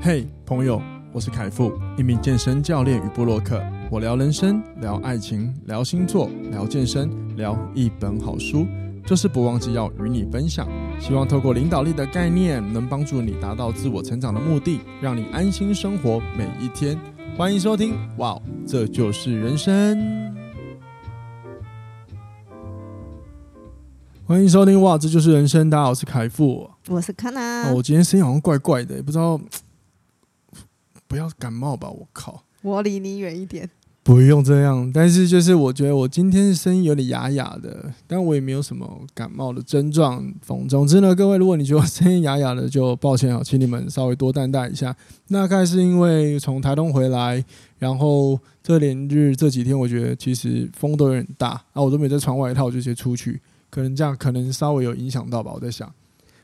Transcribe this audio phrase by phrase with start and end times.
[0.00, 0.80] 嘿，朋友，
[1.12, 3.62] 我是凯富，一名健身教练与部落客。
[3.90, 8.66] 我聊人生，聊爱情，聊星座，聊健身，聊一本好书，
[9.06, 10.66] 就是不忘记要与你分享。
[10.98, 16.98] 希望透过领导力的概念，能帮助你达到自我成长的目的，让你安心生活每一天。
[17.36, 20.30] 欢迎收听，哇，这就是人生。
[24.24, 25.68] 欢迎收听，哇，这就是人生。
[25.68, 27.68] 大家好，我是凯富，我是康娜。
[27.68, 29.40] 哦，我今天声音好像怪怪的，也不知道。
[31.06, 31.88] 不要感冒吧！
[31.88, 33.68] 我靠，我离你远一点。
[34.02, 40.32] 不用这样，但是就是我觉得我今天声音有点哑哑的，但我也没有什么感冒的症状。
[40.42, 44.96] 总总之呢，各位，如果你觉得声音哑哑的，就抱歉啊，请你们稍微多担待一下。
[45.28, 47.44] 大概是因为从台东回来，
[47.78, 55.52] 然后这连日这几天，我觉得其实风都有点大，啊，我都没在穿外套，就直接出去，可能这样可能稍微有影响到吧。
[55.54, 55.92] 我在想，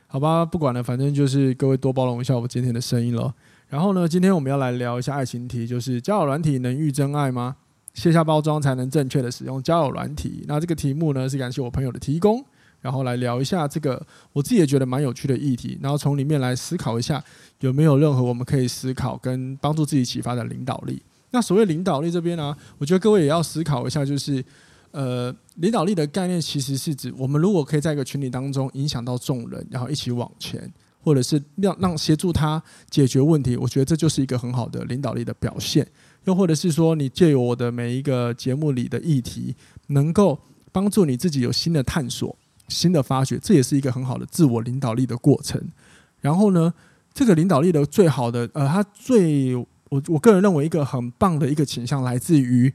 [0.09, 3.33] 好吧，不管了，反正就是各位多包容一下我今天的声音咯。
[3.67, 7.57] 然后呢，今天我们要来聊一下爱情题，就是交友软体能遇真爱吗？
[7.93, 10.45] 卸下包装才能正确的使用交友软体。
[10.47, 12.41] 那这个题目呢，是感谢我朋友的提供，
[12.79, 14.01] 然后来聊一下这个
[14.31, 17.21] 我自己也觉得蛮有趣的议题，然后从里面来思考一下
[17.59, 21.01] 有没有任何我们可以思考跟帮助自己启发的领导力。
[21.31, 24.41] 那所谓领导力这边呢，我觉得各位也要思考一下，就是
[24.97, 30.71] 呃，领导力的概念其实是指我们如果可以在一个群体当中影响到众人，然后一起往前。
[30.99, 35.87] 或者是让让协助他解决问题，我觉得这就是一个很好的领导力的表现。
[36.25, 39.55] 又或者是说，你借由我的每一个节目里的议题，
[39.87, 40.37] 能够
[40.73, 42.35] 帮助你自己有新的探索、
[42.67, 45.71] 新的发掘，这也是一个很好的自我领导力的过程。
[46.19, 46.73] 然后呢，
[47.13, 52.73] 这个领导力的最好的呃，它最我我个人认为一个很棒的一个倾向，来自于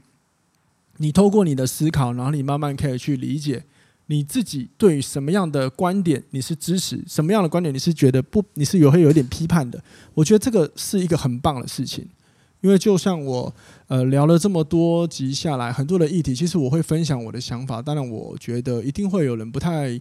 [1.03, 3.65] 你透过你的思考，然后你慢慢可以去理解。
[4.07, 9.81] 你自己对于什么样的观点你是支持，什么样的观点你是觉得不，你是有会有一点批判的？
[10.13, 12.05] 我觉得这个是一个很棒的事情，
[12.61, 13.53] 因为就像我
[13.87, 17.81] 呃聊了这么多集下来，很多的议题，其实我会分享我的想法。
[17.81, 19.99] 当然，我觉得一定会有人不太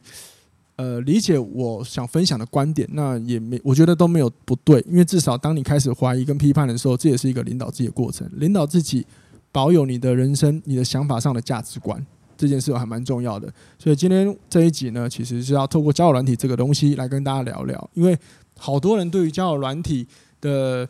[0.76, 9.06] 呃理解我想分享的观点，那也没我觉得都没有不对，因为至少当你开始怀疑跟批判的时候，这也是一个领导自己的过程，领导自己
[9.52, 12.04] 保有你的人生、你的想法上的价值观。
[12.34, 13.46] 这件事还蛮重要的，
[13.78, 17.90] 所以今天这一集呢，其实是要透过交友软体这个东西来跟大家聊聊。
[17.94, 18.18] 因为
[18.58, 20.08] 好多人对于交友软体
[20.40, 20.88] 的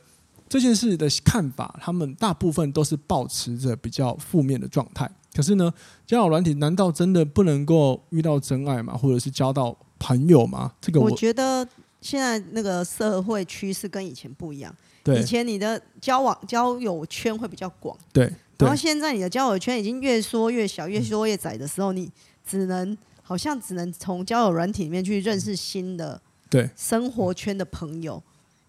[0.48, 5.10] 这件事的看法，他们大部分都是保持着比较负面的状态。
[5.34, 5.70] 可是呢，
[6.06, 8.96] 交友软体难道真的不能够遇到真爱吗？
[8.96, 10.72] 或者是交到朋友吗？
[10.80, 11.68] 这个我，我觉得
[12.00, 14.74] 现在那个社会趋势跟以前不一样。
[15.04, 17.94] 对，以前你的交往交友圈会比较广。
[18.10, 18.32] 对。
[18.62, 22.10] 然后现在你的交友圈已经越缩越小，越缩越窄的时候，你
[22.46, 26.68] 只能好像只能从交友软体里面去认识新的对。
[26.76, 28.22] 生活圈的朋友。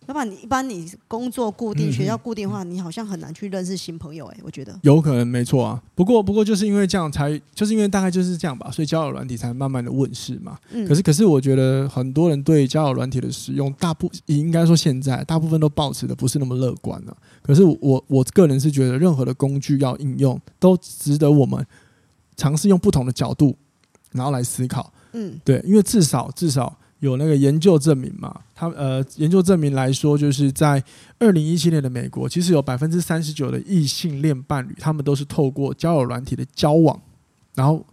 [0.07, 4.25] 要不然你一般你工作固定、学校固定的话，你好像很难去认识新朋友。
[4.27, 5.81] 哎，我觉得有可能没错啊。
[5.95, 10.57] 不过不过就是因为这样才，就是因为大概就是这样吧，所以交友软体才慢慢的问世嘛。
[10.87, 17.17] 可是可是我觉得很多人对交友软体的使用，大部应该说现在大部分都保持的不是那么乐观了。
[17.41, 21.65] 可是我我个人是觉得，任何的工具要应用，都值得我们
[22.35, 23.55] 尝试用不同的角度，
[24.11, 24.91] 然后来思考。
[25.13, 26.77] 嗯，对，因为至少至少。
[27.03, 28.33] 有那个研究证明嘛？
[28.55, 30.81] 他呃，研究证明来说，就是在
[31.19, 36.97] 二零一七年的美国，其实有百分之三十九的异性恋伴侣，他们都是透过交友软体的交往，
[37.55, 37.85] 然后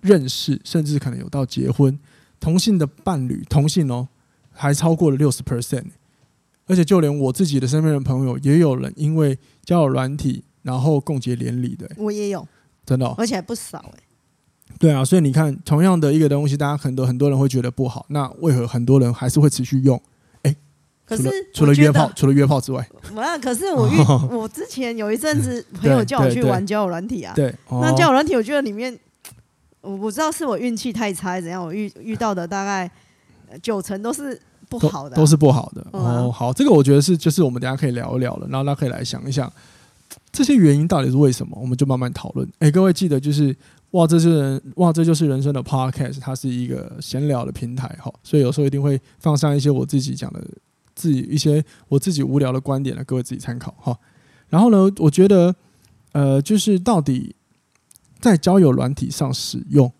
[0.00, 1.98] 认识，甚至可能有到结婚。
[2.40, 4.08] 同性的伴侣，同性哦，
[4.50, 5.84] 还超过了六十 percent。
[6.66, 11.86] 而且就连我自己的身边的朋友，也有人因为交友软体，然后共结连理的。
[11.98, 12.48] 我也有，
[12.86, 14.03] 真的哦，而且还不少哎。
[14.78, 20.00] 对啊，所以你看，同样的一个东西，大家很多很多人会觉得不好，那为何很多人还是会持续用？
[20.42, 20.54] 哎，
[21.06, 23.38] 可是除了约炮，除了约炮之外， 没有。
[23.38, 23.96] 可是我遇
[24.30, 28.98] 我之前有一阵子 朋友叫我去玩交友软体啊，对，那交友软体我觉得里面，
[29.80, 32.90] 我不知道是我运气太差怎样，我遇遇到的大概
[33.62, 34.38] 九成都是
[34.68, 35.86] 不好的，啊都，都是不好的。
[35.92, 39.50] 哦，好，这个我觉得是就是我们等下可以聊一聊了，然后大家可以来想一想
[40.32, 42.46] 这些原因到底是为什么，我们就慢慢讨论。
[42.58, 43.56] 哎，各位记得就是。
[43.94, 50.44] 哇，这是人哇，这就是人生的 podcast，它是一个闲聊的平台哈，所以有时候一定会放上一些我自己讲的
[50.96, 53.96] 自己一些我自己无聊的观点来各位自己参考哈。
[54.48, 55.54] 然后呢，我觉得
[56.10, 57.36] 呃，就是到底
[58.18, 59.92] 在交友软体上使用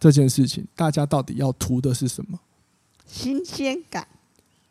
[0.00, 2.40] 这件事情，大家到底要图的是什么？
[3.06, 4.08] 新鲜感，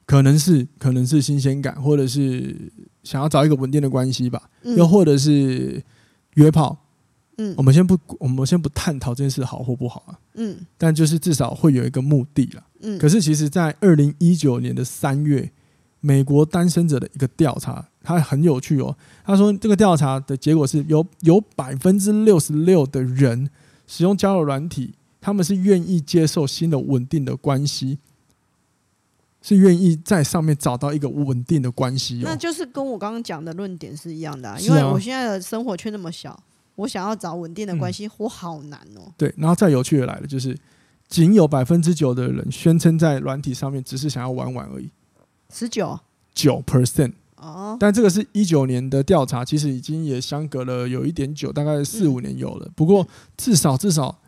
[0.06, 2.70] 可能是可能是新鲜感，或者是
[3.04, 5.82] 想要找一个稳定的关系吧，又或者是
[6.34, 6.78] 约炮。
[7.38, 10.20] 嗯，我们先不，我们先不探讨这件事好或不好啊。
[10.34, 12.64] 嗯，但就是至少会有一个目的了。
[12.82, 15.52] 嗯，可是其实，在二零一九年的三月，
[16.00, 18.96] 美国单身者的一个调查，它很有趣哦。
[19.24, 23.50] 他说这个调查的结果是有有百分之六十六的人
[23.88, 28.00] 使用交友软体，他们是愿意接受新的稳定的关系。
[29.40, 34.50] 是愿意在上面找到一个稳定的关系，那就是跟我刚刚讲的论点是一样的。
[34.50, 36.38] 啊因为我现在的生活圈那么小，
[36.78, 39.12] 我想要找稳定的关系，我好难哦。
[39.18, 40.58] 对，然后再有趣的来了，就是
[41.10, 44.90] 仅有百分之九的人宣称在软体上面只是想要玩玩而已，
[45.52, 46.00] 十九
[46.34, 47.76] 九 percent 哦。
[47.78, 52.72] 但这个是一九年的调查，其实已经也相隔了有一点久，大概四五年有了。
[52.74, 54.20] 不过至少至少。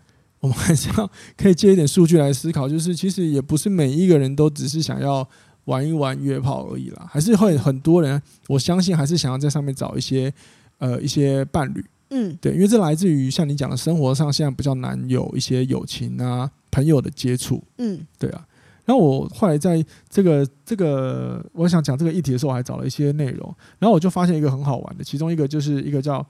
[0.42, 5.28] 我们还是要可以借一点数据来思考，就是其实也不是每一个人都只是想要
[5.66, 10.34] 玩一玩约炮而已啦，还是会很多人，我相信还是想要在上面找一些
[10.78, 18.46] 呃一些伴侣，嗯，对，因为这来自于像你讲的生活上现在比较难有一些友情啊朋友的接触，嗯，对啊。
[18.86, 26.26] 然后我后来在这个这个我想讲这个议题的时候，我还找了一些内容，然后我就发现一个很好玩的，其中一个就是一个叫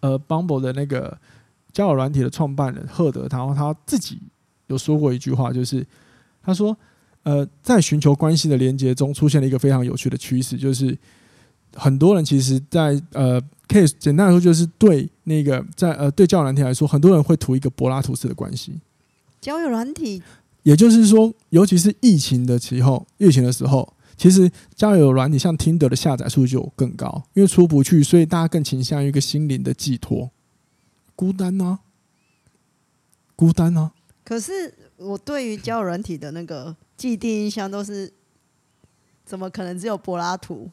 [0.00, 1.16] 呃 Bumble 的那个。
[1.72, 4.18] 交友软体的创办人赫德，然后他自己
[4.68, 5.86] 有说过一句话，就是
[6.42, 6.74] 他说
[7.22, 10.96] ：“呃，在寻求关系的连接中，出现了一个非常有趣的趋势，就是
[11.76, 18.80] 很多人其实在，在呃，case 简单来说，就是对那个在呃对交友软体来说，很多人会图一个柏拉图式的关系。
[19.40, 20.22] 交友软体，
[20.62, 30.30] 也就是说，尤其是疫情的时候，疫情的时候，其实交友软体像 Tinder 的下载数就更高，因为出不去，所以大家更倾向于一个心灵的寄托。”
[31.14, 31.78] 孤单呢、啊？
[33.36, 33.92] 孤单呢、啊？
[34.24, 38.12] 可是我对于交友软体的那个既定印象都是，
[39.24, 40.70] 怎么可能只有柏拉图？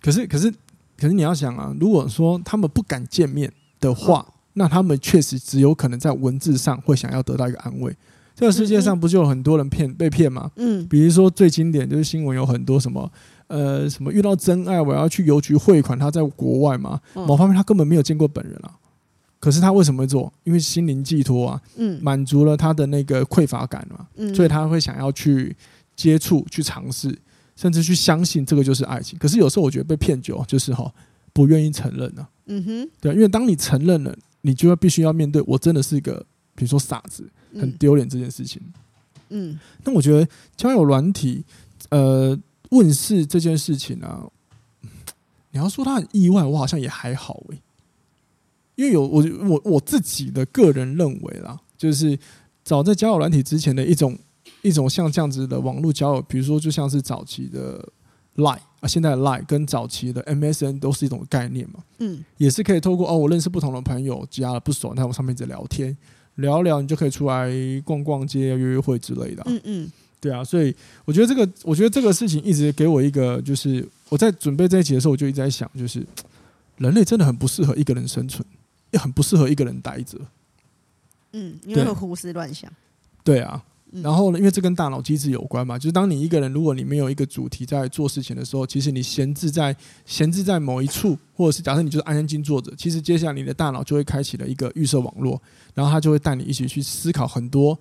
[0.00, 0.50] 可是，可是，
[0.96, 7.94] 可是你要想啊，如果说他们不敢见面的话，哦、那他们确实只有可能在文字上会想要得到一个安慰。
[8.34, 10.50] 这个世界上不就有很多人骗被骗吗？
[10.56, 13.10] 嗯，比如说最经典就是新闻有很多什么
[13.48, 18.72] 呃什么遇到真爱，我要去邮局汇款，他在国外嘛，某方面他根本没有见过本人啊。
[19.38, 20.32] 可是他为什么会做？
[20.44, 25.54] 因为心灵寄托啊，嗯，满足了他的那个匮乏感嘛，嗯，所以他会想要去
[25.96, 27.08] 接触、去尝试，
[27.60, 29.18] 甚至去相信这个就是爱情。
[29.18, 30.90] 可是有时候我觉得被骗久，就是哈
[31.34, 36.24] 不愿意承认呢，嗯哼，对，因为当你承认了，你就要必须要面对，我真的是一个，
[36.54, 38.62] 比如说傻子，很丢脸这件事情，
[39.28, 40.26] 嗯，那我觉得
[40.56, 41.44] 交友软体
[41.90, 42.38] 呃
[42.70, 44.26] 问世这件事情啊，
[45.50, 47.62] 你要说他很意外，我好像也还好诶、欸。
[48.76, 52.18] 因为有我我我自己的个人认为啦，就是
[52.64, 54.18] 早在交友软体之前的一种
[54.62, 57.86] 一种像这样子的网络交友，比如说就像是早期的
[58.36, 65.96] Line 啊，现在的 Line 跟早期的 MSN 都是一种概念嘛，嗯，也是可以透过哦，我认识不同的朋友，加了不熟，那我上面一直聊天
[66.36, 67.50] 聊聊，你就可以出来
[67.84, 70.74] 逛逛街、约约会之类的，嗯嗯，对啊，所以
[71.04, 76.06] 我觉得这个我觉得这个事情一直给我一个，就是我在准备这一集的时候，我就一直在想，就是
[76.76, 78.44] 人类真的很不适合一个人生存。
[78.92, 80.18] 也很不适合一个人待着，
[81.30, 82.68] 嗯，因为会胡思乱想。
[83.22, 83.62] 对啊，
[84.02, 89.74] 然后呢，因为这跟大脑机制有关嘛，就是当你一个人，如果你没有一个主题在做事情的时候，其实你闲置在
[90.06, 95.40] 闲置在某一处，或者是假设你就是安安静静坐着，其实接下来你的大脑就会开启了一个预设网络，
[95.74, 97.76] 然后它就会带你一起去思考很多，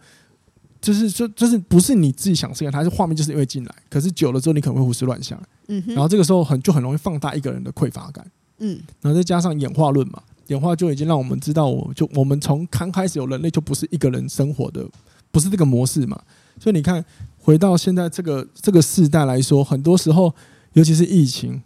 [0.82, 8.26] 就是就就是不是你自己想事情，它是画面就是因为进来，可是久了之后你可能会胡思乱想，嗯，然后这个时候很就很容易放大一个人的匮乏感，
[8.58, 10.24] 嗯，然后再加上演化论嘛。
[10.48, 14.84] 演化就已经让我们知道，我就我们从刚开始有人类就不是一个人生活的，
[15.32, 16.22] 不是这个模式嘛。
[16.60, 17.04] 所以你看，
[17.38, 20.34] 回到现在这个这个世代来说，很多时候，
[20.74, 21.62] 尤其是疫情，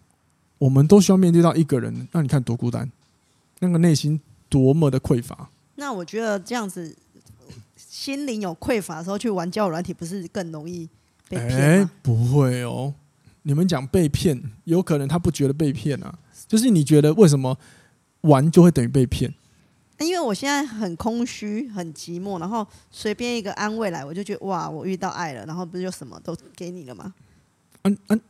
[0.58, 2.92] 我们都需要面对到一个人，那你看多孤单，
[3.60, 5.50] 那个内心多么的匮乏。
[5.76, 6.96] 那我觉得这样子，
[7.76, 10.88] 心灵有匮乏的时候去玩交友软体，不是更容易
[11.28, 11.58] 被骗吗？
[11.58, 12.94] 欸，不会哦，
[13.44, 16.14] 你们讲被骗，有可能他不觉得被骗啊，
[16.48, 17.58] 就是你觉得为什么？
[18.24, 19.34] 玩就会等于被骗，
[20.06, 27.14] 因为我现在很空虚、很寂寞，然后随便一个安慰来，我就觉得哇，我遇到爱了，然后不是就什么都给你了吗？
[27.84, 28.22] 嗯嗯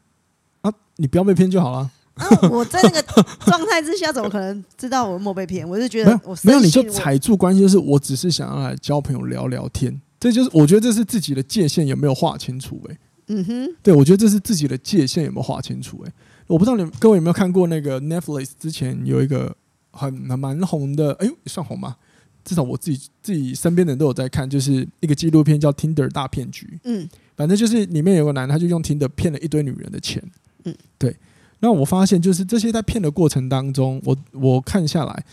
[0.61, 1.89] 啊，你不要被骗就好了。
[2.15, 3.01] 啊，我在那个
[3.45, 5.67] 状态之下，怎么可能知道我有没被骗？
[5.67, 12.79] 我就觉得我没有，没有你就踩住关系，就是我只是想要来交朋友聊聊天，这就是我觉得这是自己的界限有没有划清楚？
[12.89, 16.03] 哎，嗯哼，对，我觉得这是自己的界限有没有划清楚？
[16.05, 16.11] 哎，
[16.47, 19.55] 我不知道你各位有没有看过那个 Netflix 之前有一个。
[19.93, 21.95] 很蛮红的，哎呦，算红吗？
[22.43, 26.65] 至少我自己自己身边的人都有在看，就是一个纪录片叫《Tinder 大骗局》。
[26.83, 27.07] 嗯，
[27.37, 30.21] 反正就是里面有个男的，他就用 Tinder 骗了一堆女人的钱。
[30.65, 31.15] 嗯，对。
[31.59, 35.23] 那我发现，就是这些在骗的过程当中，我我看下来，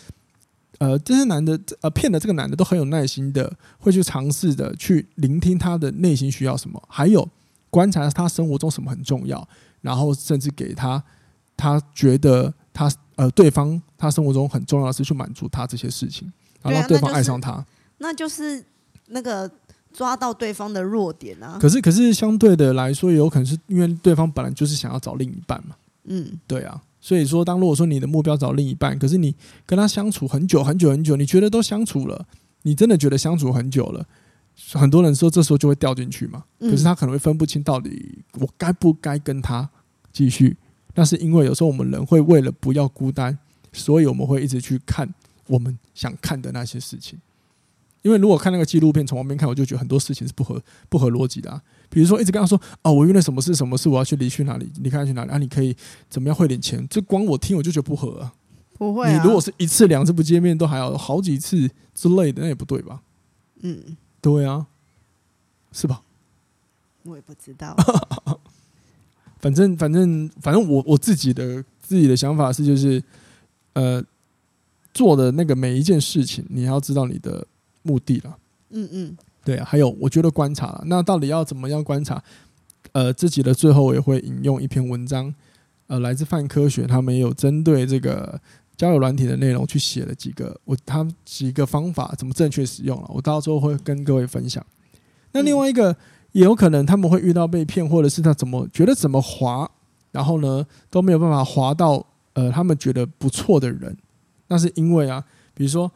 [0.79, 7.29] 呃，这些男的呃骗的这个男的都很有耐心的，会去尝试的去聆听他的内心需要什么，还有
[7.71, 9.49] 观察他生活中什么很重要。
[9.81, 11.02] 然后甚至给他
[11.57, 12.88] 他觉得他
[13.20, 17.62] 呃对方他生活中很重要的是去满足他这些事情，然后让对方爱上他，
[17.98, 18.64] 那就是
[19.08, 19.50] 那个
[19.92, 21.58] 抓到对方的弱点啊。
[21.60, 25.76] 可是可是相对的来说，也有可能是因为对方本来就是想要找另一半嘛。
[26.04, 26.80] 嗯，对啊。
[26.98, 29.34] 所以说，当如果说你的目标找另一半，可是你
[29.66, 32.26] 跟他相处很久很久很久，你觉得都相处了，
[32.62, 34.06] 你真的觉得相处很久了，
[34.72, 36.44] 很多人说这时候就会掉进去嘛。
[36.58, 39.68] 可是他可能会分不清到底我该不该跟他
[40.10, 40.56] 继续。
[40.94, 43.38] 那是因为有时候我们人会为了不要孤单，
[43.73, 45.09] 所以我们会一直去看
[45.47, 47.18] 我们想看的那些事情。
[48.02, 51.61] 因为如果看那个纪录片，从旁边看，我就觉得很多事情是不合不合逻辑的啊。
[51.90, 55.37] 比如说，一直跟他说：“哦，我因为什么事，什么事，我要去离去哪里，离开去哪里啊？
[55.37, 55.76] 你可以
[56.09, 58.32] 怎么样汇点钱？”这光我听我就觉得不合啊。
[58.78, 59.12] 不会啊。
[59.12, 63.02] 你如果是一次两次不见面，都还要好几次之类的，那也不对吧？
[63.61, 64.66] 嗯，对啊，
[65.73, 66.00] 是吧？
[67.02, 67.76] 我也不知道。
[69.40, 73.02] 反正反正反正我我自己的自己的想法是，就是
[73.73, 74.02] 呃，
[74.92, 77.47] 做的那个每一件事情，你要知道你的
[77.82, 78.38] 目的了。
[78.70, 79.16] 嗯嗯。
[79.42, 82.23] 对啊，还有我觉得观察了，那到底要怎么样观察？
[82.92, 85.35] 呃，自己的最后我也会引用一篇文章，
[85.87, 88.38] 呃，来自泛科学，他们也有针对这个
[88.76, 94.64] 交友软体的内容去写了几个我他们几个方法，怎么正确使用了，我到时候会跟各位分享。
[95.32, 95.97] 那另外一个
[96.32, 99.70] 也有可能他们会遇到被骗，或者是他怎么觉得怎么滑，
[100.12, 103.96] 然后呢都没有办法滑到呃他们觉得不错的人，
[104.49, 105.90] 那是因为啊，比如说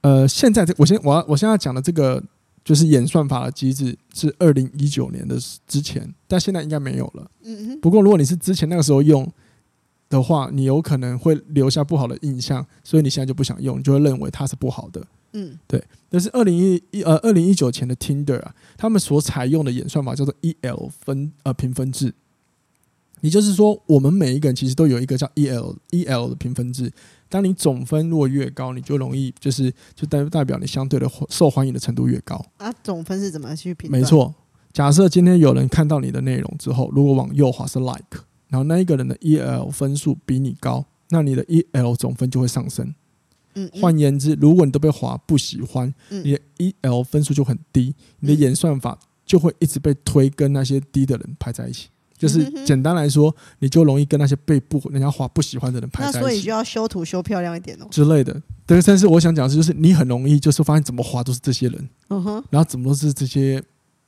[0.00, 2.22] 呃现在这我先我要我现在讲的这个。
[2.62, 5.34] 就是演算法的机制是二零一九年的
[5.66, 7.28] 之前，但现在应该没有了。
[7.42, 9.26] 嗯不过如果你是之前那个时候用
[10.10, 15.02] 的话，你有可能会留下不好的印象，所以你现在就不想用，你就会认为它是不好的。
[15.32, 15.82] 嗯，对。
[16.08, 22.12] 但是二零一一呃二零一九前的 Tinder 啊，他们所采用的演算法叫做 EL 分呃评分制。
[23.20, 26.90] 也就是说，我们每一个人其实都有一个叫 EL EL 的评分制。
[27.28, 32.42] 当你总分如果越高，你就容易就是就代代表你相对的受欢迎的程度越高。
[32.56, 33.90] 啊，总分是怎么去评？
[33.90, 34.34] 没错，
[34.72, 42.94] 假设今天有人看到你的内容之后，如果往右滑是 Like，然后那一个人的 EL 分数比你高，那你的 EL 总分就会上升。
[43.54, 51.88] 嗯，换言之，如果你都被划不喜欢，你的 EL 分数就很低，你的演算法就会一直被推跟那些低的人排在一起。
[52.16, 56.18] 就是简单来说，你就容易跟那些被不人家划不喜欢的人排在一起。
[56.18, 58.34] 那所以就要修图修漂亮一点哦之类的。
[58.66, 63.62] 对，但是我想讲的是，就是你很容易就是发现怎么划都是这些人，嗯哼，然后怎么都是这些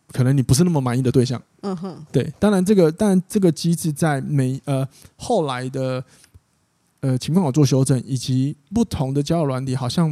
[0.08, 2.04] 可能你不是那么满意的对象，嗯哼。
[2.12, 6.04] 对，当然这个当然这个机制在每呃后来的
[7.02, 10.10] 呃情况有做修正，以及不同的交友软体，好像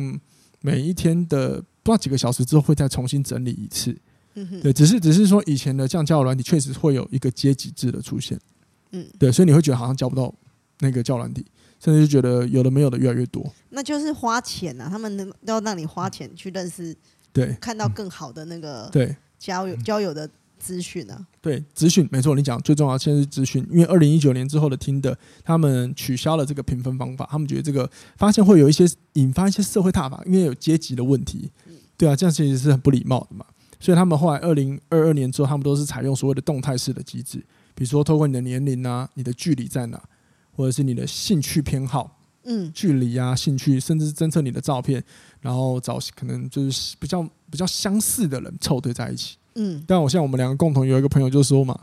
[0.60, 3.96] 每一天的不知道几个小时之后会再重新整理一次。
[4.34, 8.38] 嗯，对，只是只是说以前的这样交友软体确实会有一个阶级制的出现，
[8.92, 10.32] 嗯，对，所以你会觉得好像交不到
[10.80, 11.44] 那个交友软体，
[11.82, 13.50] 甚至就觉得有的没有的越来越多。
[13.70, 16.94] 那就是花钱、啊，他们能要让你花钱去认识，
[17.32, 19.16] 对，看到更好的那个对。
[19.40, 20.28] 交友交友的
[20.60, 21.26] 资讯啊。
[21.40, 31.50] 对，资讯没错，你讲最重要的现在是资讯，因为二零一九年之后的 Tinder，他们取消了这个评分方法，他们觉得这个发现会有一些引发一些社会踏法，因为有阶级的问题，
[31.96, 33.44] 对啊，这样其实是很不礼貌的嘛。
[33.80, 37.38] 所以他们后来二零二二年之后，他们都是采用所谓的动态式的机制，
[37.74, 39.98] 比如说透过你的年龄啊、你的距离在哪，
[40.52, 45.02] 或者是你的兴趣偏好，嗯，距离啊、兴趣，甚至是侦测你的照片，
[45.40, 49.82] 然后找可能就是比较比较相似的人凑对在一起，嗯。
[49.86, 51.78] 但我像我们两个共同有一个朋友就说嘛，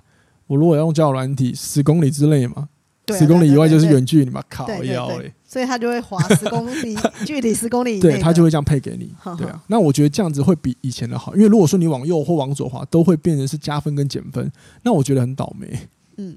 [0.48, 2.70] 我如果要用交友软体，十公里之内嘛。
[3.18, 6.94] 十公里以外就是远距离嘛，靠腰欸，所以他就会划十公里
[7.26, 9.64] 距离十公里以内，对他就会这样配给你， 对啊。
[9.68, 14.52] 那我觉得这样子会比以前的好，因为如果说你往右或往左滑，都会变成是加分跟减分，
[14.84, 15.88] 那我觉得很倒霉。
[16.18, 16.36] 嗯，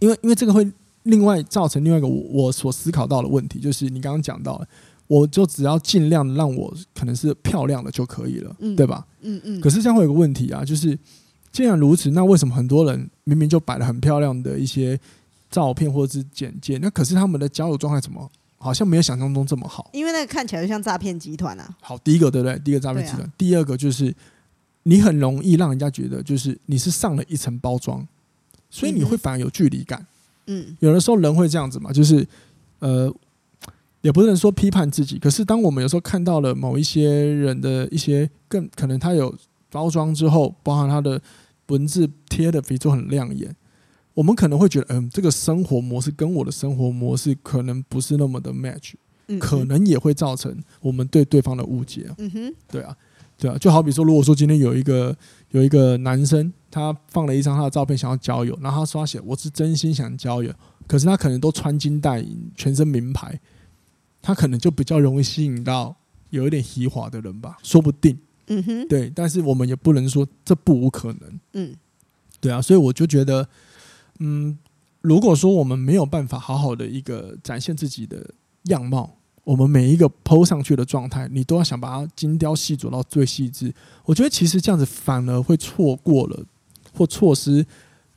[0.00, 0.68] 因为因为这个会
[1.04, 4.66] 另外造成另外一个我我所思考到的问题，就是你刚刚讲到的，
[5.10, 9.04] 我就只要尽量让我可能是漂亮的就可以了，对吧？
[9.22, 9.60] 嗯嗯。
[9.60, 10.96] 可是这样会有个问题啊，就是
[11.50, 14.98] 既然如此，那为什么很多人明明就摆了很漂亮的一些？
[15.50, 19.90] 照片或者是简介，那可是他们的交友状态怎么好像没有想象中这么好？
[19.92, 21.68] 因为那个看起来就像诈骗集团啊。
[21.80, 22.56] 好，第一个对不对？
[22.60, 24.14] 第一个诈骗集团，第二个就是
[24.84, 28.06] 你很容易让人家觉得就是你是上了一层包装，
[28.70, 30.06] 所以你会反而有距离感。
[30.46, 32.24] 嗯，有的时候人会这样子嘛，就是
[32.78, 33.12] 呃，
[34.02, 39.34] 也不能说批判自己，可是当我们有时候看到了某一些人的一些更可能他有
[39.70, 41.20] 包装之后，包含他的
[41.68, 43.54] 文字贴的比如说很亮眼。
[44.14, 48.94] 我们可能会觉得，嗯，这个生活模式跟我的生活模式可能不是那么的 match，
[49.38, 52.10] 可能也会造成我们对对方的误解。
[52.18, 52.94] 嗯哼，对啊，
[53.38, 55.16] 对啊，就好比说，如果说今天有一个
[55.52, 60.52] 有一个男生，他放了一张他的照片，想要交友，然后他刷写我是真心想交友，
[60.88, 63.40] 可是他可能都穿金戴银，全身名牌，
[64.22, 65.96] 他可能就比较容易吸引到
[66.30, 68.18] 有一点虚华的人吧，说不定。
[68.46, 71.40] 嗯哼，对，但是我们也不能说这不无可能。
[71.52, 71.74] 嗯，
[72.40, 73.48] 对啊，所以我就觉得，
[74.18, 74.58] 嗯，
[75.00, 78.34] 如果说我们没有办法好好的一个展现自己的
[78.64, 79.16] 样貌。
[79.42, 83.74] 我们每一个 PO 上去的状态，你都要想把它精雕细琢到最细致。
[84.04, 86.44] 我觉得其实这样子反而会错过了
[86.94, 87.66] 或错失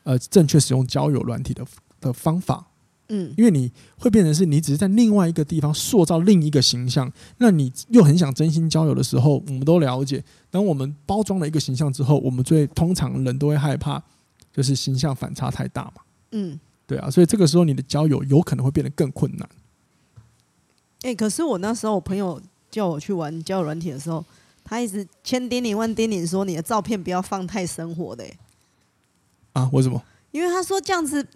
[0.03, 1.65] 呃正确使用交友软体的
[2.01, 2.67] 的方法。
[3.10, 14.01] 嗯，因为你会变成是你只是在另外一个地方塑造另一个形象，那你又很想真心交友的时候，我们都了解，当我们包装了一个形象之后，我们最通常人都会害怕，
[14.53, 16.01] 就是形象反差太大嘛。
[16.31, 19.48] 嗯，对啊，所以这个时候你的交友有可能会变得更困难。
[21.01, 22.41] 哎、欸，可是我那时候我朋友
[22.72, 24.24] 叫我去玩交友软体的时候，
[24.63, 28.25] 他一直千叮咛万叮咛说，你的照片不要放太生活的。
[29.51, 29.69] 啊？
[29.74, 30.01] 为什么？
[30.31, 31.27] 因为他说这样子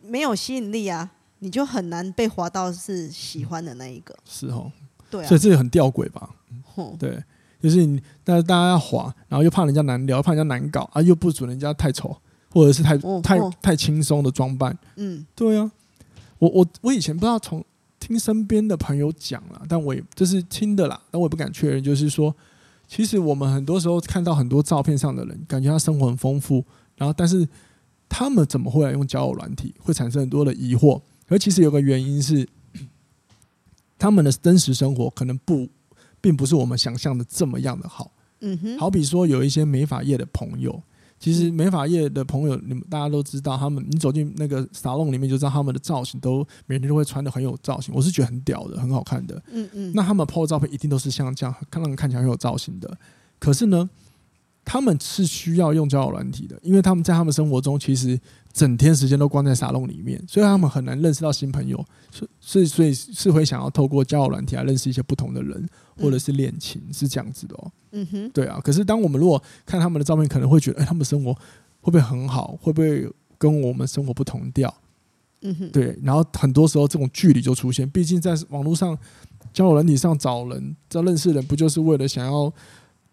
[0.00, 1.10] 没有吸引力啊，
[1.40, 4.16] 你就很难被划到是喜欢的那一个。
[4.24, 4.70] 是哦，
[5.10, 6.30] 对啊，所以这个很吊诡吧？
[6.76, 7.22] 嗯、对，
[7.60, 12.16] 就是你，但是大家要滑，然后又怕人家难聊，怕人家难搞啊，又不准人家太丑，
[12.50, 14.76] 或者是太、哦、太、哦、太轻松的装扮。
[14.96, 15.70] 嗯，对啊，
[16.38, 17.64] 我我我以前不知道从。
[17.98, 21.82] 听身边的朋友讲了，但我也就是听的啦，但我也不敢确认。
[21.82, 22.32] 就是说，
[22.86, 27.48] 其实我们很多时候看到很多照片上的人，感觉他生活很丰富，然后但是
[28.08, 31.00] 他们怎么会来用交友软体，会产生很多的疑惑。
[31.28, 32.48] 而其实有个原因是，
[33.98, 35.68] 他们的真实生活可能不，
[36.20, 38.12] 并不是我们想象的这么样的好。
[38.40, 40.82] 嗯哼，好比说有一些美发业的朋友。
[41.18, 49.42] 其实美发业的朋友，你们大家都知道，他们你走进那个沙龙里面就知道他们的造型都每天都会穿的很有造型，我是觉得很屌的，很好看的。
[49.50, 49.92] 嗯嗯。
[49.94, 52.98] 那他们 PO 的照片一定都是像这样，看让人看起来很有造型的。
[53.38, 53.88] 可是呢，
[54.68, 58.18] 他们是需要用交友软体的，因为他们在他们生活中其实
[58.52, 61.82] 整天时间都关在沙龙里面，所以他们很难认识到新朋友，
[62.40, 65.64] 所以所以是会想要透过交友软体来认识一些不同的人，
[65.96, 67.70] 或者是恋情，是这样子的哦。
[67.92, 68.60] 嗯哼，对啊。
[68.60, 71.32] 可是当我们如果看他们的照片，可能会觉得，哎，他们生活
[71.80, 72.58] 会不会很好？
[72.60, 74.74] 会不会跟我们生活不同调？
[75.42, 75.96] 嗯哼，对。
[76.02, 78.98] 然后很多时候这种距离就出现，毕竟在网络上
[79.52, 82.52] 交友软体上找人，找认识人，不就是为了想要？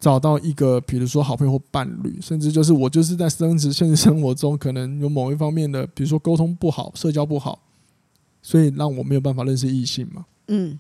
[0.04, 7.58] 找到一个，比如说好朋友或伴侣，甚至就是我就是在生殖现实生活中可能有某一方面的，比如说沟通不好、社交不好，
[8.42, 10.26] 所以让我没有办法认识异性嘛。
[10.50, 10.78] 嗯，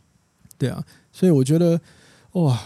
[0.57, 0.83] 对啊，
[1.13, 1.79] 所以我觉得
[2.33, 2.59] 哇，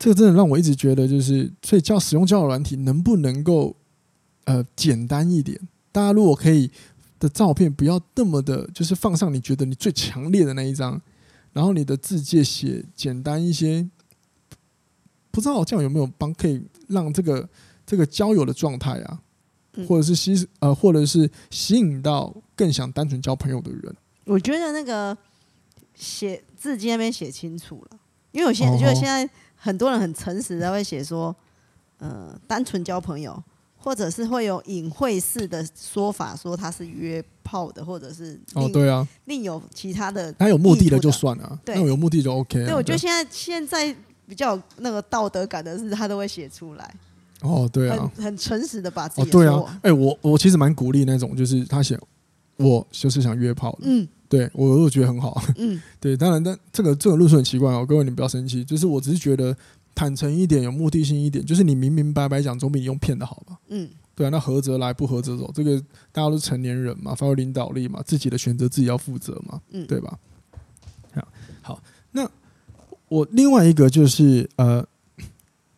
[0.00, 3.76] 这个真的让我一直觉得，就是所以叫使用交友软体能不能够
[4.46, 5.60] 呃简单一点？
[5.92, 6.68] 大家如果可以
[7.20, 11.00] 的照片不要那么的，就是放上你觉得你最强烈的那一张，
[11.52, 13.88] 然后你的字介写简单一些。
[15.38, 17.48] 不知道这样有没有帮可以让这个
[17.86, 19.20] 这个交友的状态啊，
[19.86, 23.96] 或者是吸呃，或者是吸引到更想单纯交朋友的人。
[24.24, 25.16] 我觉得那个
[25.94, 28.00] 写字迹那边写清楚了，
[28.32, 31.32] 因为我现在觉得现在很多人很诚实的会写说，
[31.98, 33.40] 呃，单纯交朋友，
[33.76, 42.64] 或者是会有隐晦式的说法，说他是约炮的，或者是哦，对啊，另有其他的，他有目的的就算了，对，有目的就 OK。
[42.64, 43.94] 对，我觉得现在现在。
[44.28, 46.94] 比较那个道德感的是，他都会写出来。
[47.40, 49.28] 哦，对啊，很很诚实的把自己。
[49.28, 51.98] 哦，对啊，哎、欸，我我其实蛮鼓励那种，就是他写
[52.56, 53.78] 我就是想约炮的。
[53.82, 55.40] 嗯，对我我觉得很好。
[55.56, 59.56] 嗯， 对，当然，但这个这个论述很奇怪哦，各位你不要生气，就是我只是觉得
[59.94, 63.56] 坦诚一点，有目的性一点，就是你明明白白讲，总比你用骗的好吧？
[63.68, 70.18] 嗯，对啊，那合则来，不合则走，这个大家都是成年人嘛，发挥领导力嘛，自己的选择自己要负责嘛，嗯，对吧？
[71.14, 71.28] 好，
[71.62, 72.28] 好，那
[73.08, 74.86] 我另外一个就是呃。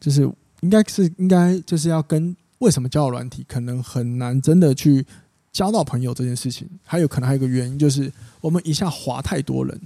[0.01, 0.23] 就是
[0.63, 5.05] 应该是应该就是要跟为什么交友软体可能很难真的去
[5.53, 9.79] 交到朋友这件事情，还有可能还有一个原因就是我们一下滑太多人，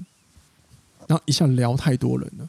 [1.08, 2.48] 然后一下聊太多人了。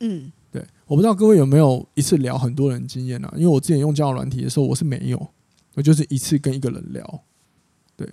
[0.00, 3.30] 嗯，对，我不知道各位有没有一次聊很多人经验啊？
[3.36, 5.28] 因为我之前用交友软体的时候我是没有，
[5.74, 7.22] 我就是一次跟一个人聊。
[7.94, 8.10] 对，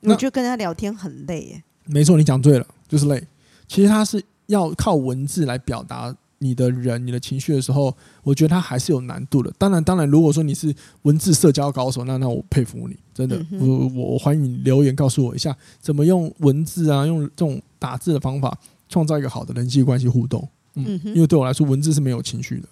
[0.00, 1.62] 我觉得跟他聊天很累耶。
[1.84, 3.24] 没错，你讲对了，就是累。
[3.68, 6.14] 其实他是要靠文字来表达。
[6.40, 9.52] 你的人，你的情绪的时候，我觉得它还是有难度的。
[9.58, 18.56] 当然，当然，如果说你是文字社交高手，那那我佩服你，真的，嗯、我我欢迎你留言告诉我一下，怎么用文字啊，用这种打字的方法，
[18.88, 20.48] 创造一个好的人际关系互动。
[20.74, 22.68] 嗯，因为对我来说，文字是没有情绪的，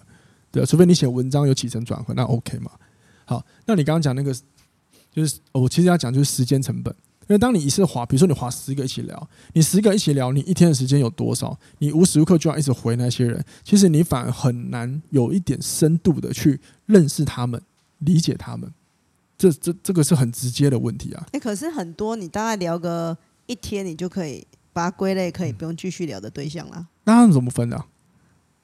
[0.49, 2.71] 对，除非你写文章有起承转合，那 OK 嘛。
[3.25, 4.33] 好，那你刚刚讲那个，
[5.11, 6.95] 就是我其实要讲就是时间成本。
[7.27, 11.57] 因为当你一次划，比如说你划十个一起聊，你十个一起聊，你一天的时间有多少？
[11.79, 17.61] 你无时无刻就要一直回那些人，其实你反而很难有一点深度的去认识他们、
[17.99, 18.71] 理解他们。
[19.37, 21.27] 这这这个是很直接的问题啊。
[21.33, 26.87] 哎，可是很多你大概聊个一天，你就可以把它归类，可以不用继续聊的对象了。
[27.03, 27.87] 那他们怎么分的啊？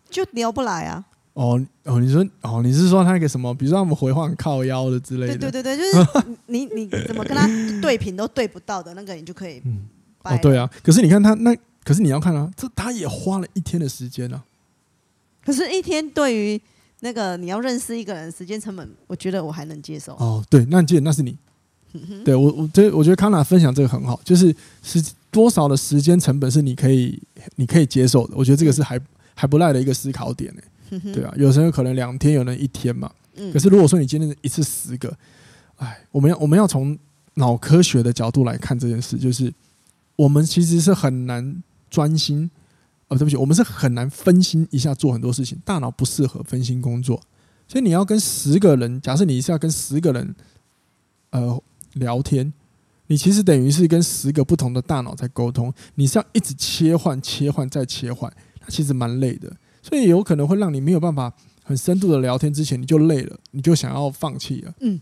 [0.10, 1.06] 就聊不来啊。
[1.34, 3.54] 哦哦，你说哦，你是说他那个什么？
[3.54, 5.38] 比如说他们回话靠腰的之类的。
[5.38, 7.48] 对对对对，就是 你你怎么跟他
[7.82, 9.62] 对频都对不到的那个，你就可以。
[9.66, 9.88] 嗯。
[10.24, 10.70] 哦，对啊。
[10.84, 14.44] 可是你看他那，可是你要看啊，这他也花了一天的时间啊。
[15.44, 16.62] 可是，一天对于
[17.02, 20.14] 那个你要认识一个人时间成本，我觉得我还能接受。
[20.14, 21.38] 哦，对，那你记得那是你。
[21.94, 27.22] 嗯、对我，我这我觉得康纳分享这个很好，就是是多少的时间成本是你可以
[27.56, 28.34] 你可以接受的。
[28.36, 30.62] 我觉得这个是还、嗯、还不赖的一个思考点呢。
[31.00, 33.12] 对啊，有时候可能两天，有人一天嘛。
[33.52, 35.16] 可是如果说你今天一次十个，
[35.78, 36.98] 哎，我们要我们要从
[37.36, 39.52] 脑科学的角度来看这件事，就是
[40.16, 42.50] 我们其实是很难专心。
[43.10, 47.22] 哦，对不起，我们是很难分心一下做很多事情，大脑不适合分心工作。
[47.68, 50.36] 所以你要跟十个人，假设你是要跟十个人，
[51.32, 51.62] 呃，
[51.94, 52.54] 聊天，
[53.08, 59.52] 你其实等于是跟十个不同的大脑在沟通，你是要一直切换、切换再切换，它其实蛮累的。
[59.84, 64.74] 所以有可能会让你没有办法很深度的聊天，之前你就累了，你就想要放弃了。
[64.80, 65.00] 嗯，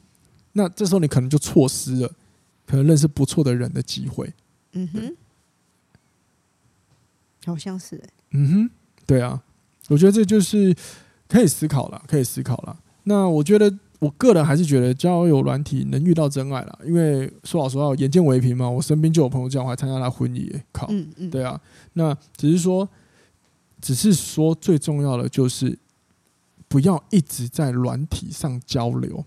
[0.54, 2.12] 那这时候你可能就错失了
[2.66, 4.34] 可能认识不错的人的机会。
[4.74, 5.16] 嗯哼，
[7.46, 8.10] 好像是哎。
[8.32, 8.70] 嗯哼，
[9.06, 9.44] 对啊，
[9.90, 10.76] 我觉得这就是
[11.28, 12.80] 可以思考了，可以思考了。
[13.04, 21.62] 那我觉得我个人还是觉得交友软体能遇到真爱了，因为说老实话，眼见为凭嘛，我身边就有朋友这样，我还参加他婚礼，靠，嗯嗯，对啊。
[21.94, 22.90] 那只是说。
[23.82, 25.78] 只是说，最重要的就是
[26.68, 29.26] 不要一直在软体上交流。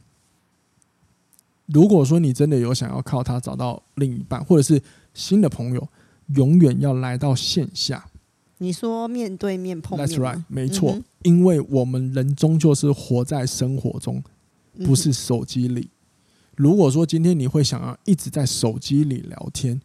[1.66, 4.80] 如果说你真的有想要靠它找到另一半，或者是
[5.12, 5.88] 新的朋友，
[6.34, 8.06] 永远要来到线下。
[8.58, 10.98] 你说面对面碰面？That's right，没错。
[11.22, 14.22] 因为我们人终究是活在生活中，
[14.84, 15.90] 不是手机里。
[16.56, 19.80] 如果说今天你会想要一直在手机里聊天，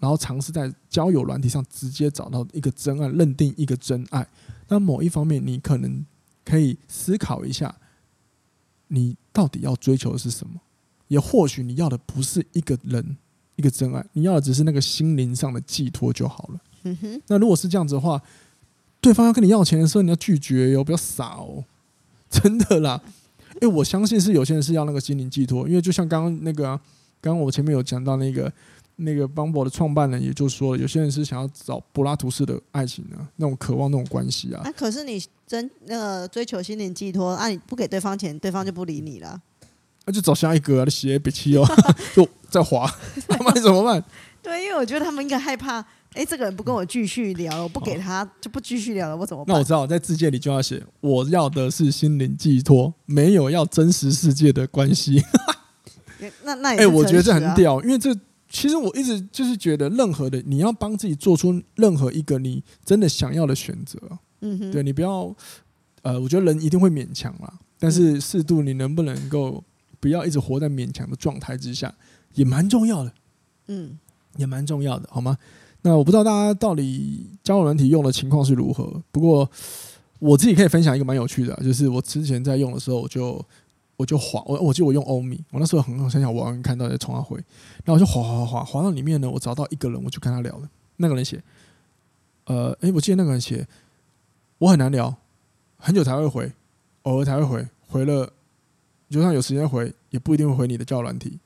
[0.00, 4.26] 然后尝试在交友软体上直接找到一个真爱，认定一个真爱。
[4.68, 6.04] 那某一方面，你可能
[6.44, 7.74] 可以思考一下，
[8.88, 10.60] 你到底要追求的是什么？
[11.08, 13.16] 也或许你要的不是一个人，
[13.56, 16.60] 一个真爱，你要的只是那个心灵上的寄托就好了。
[17.26, 18.20] 那如果是这样子的话，
[19.00, 21.64] 对方要跟你要钱的时候，你要拒绝哟，不要傻哦，
[22.28, 23.00] 真的啦。
[23.60, 26.80] 因为我相信是有些人是要那个心灵寄托，因为就像刚刚那个啊，
[27.20, 28.52] 刚刚我前面有讲到那个。
[29.00, 34.62] 那个 Bumble 的创办人也就说了，有些人是想要找柏拉图式的爱情啊，那种渴望那种关系啊。
[34.64, 39.40] 啊，可是你真那个追求心灵寄托，啊，你不给对方钱，对方就不理你了。
[40.04, 41.64] 那、啊、就找下一个啊，你写笔记哦，
[42.12, 42.92] 就再滑，
[43.28, 44.02] 那你怎么办？
[44.42, 45.78] 对，因为我觉得他们应该害怕，
[46.14, 49.54] 哎，这个人不跟我继续聊，我不给他就不继续聊了，我怎么办？
[49.54, 55.22] 那我知道，在字介里就要写，我要的是心灵寄托，没有要真实世界的关系。
[56.42, 58.12] 那那也、啊，哎，我觉得这很屌，因为这。
[58.48, 63.98] 其实我一直就是觉得，任何的你要帮自己做出任何一个你真的想要的选择，
[64.40, 65.34] 嗯哼，对你不要，
[66.02, 69.62] 呃，我觉得人一定会勉强啦，但是适度你能不能够
[70.00, 71.94] 不要一直活在勉强的状态之下，
[72.34, 73.12] 也蛮重要的，
[73.66, 73.98] 嗯，
[74.36, 75.36] 也蛮重要的，好吗？
[75.82, 79.48] 那我不知道大家到底交友软体用的情况是如何，不过
[80.18, 83.44] 我自己可以分享一个蛮有趣的，就是我之前在用的时候，我就。
[83.98, 87.36] 我就滑，我我记得我用欧米，我那时候很好，想想我看到在冲他回，
[87.84, 90.70] 然后我就滑滑滑滑滑到里面呢，我找到一个人，我就跟他聊了。
[90.98, 91.42] 那个人写，
[92.44, 93.66] 呃，诶，我记得那个人写，
[94.58, 95.16] 我很难聊，
[95.78, 96.52] 很久才会回，
[97.02, 98.32] 偶尔才会回，回了，
[99.10, 101.40] 就算有时间回，也不一定会回你的交友软体。